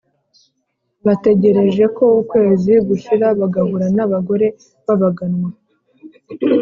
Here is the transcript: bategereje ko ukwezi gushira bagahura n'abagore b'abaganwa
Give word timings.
bategereje 1.05 1.83
ko 1.97 2.05
ukwezi 2.21 2.73
gushira 2.87 3.25
bagahura 3.39 3.87
n'abagore 3.95 4.47
b'abaganwa 4.85 5.49